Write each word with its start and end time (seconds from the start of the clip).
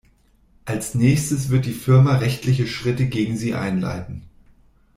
Als 0.65 0.95
Nächstes 0.95 1.49
wird 1.49 1.67
die 1.67 1.73
Firma 1.73 2.15
rechtliche 2.17 2.65
Schritte 2.65 3.05
gegen 3.05 3.37
sie 3.37 3.53
einleiten. 3.53 4.23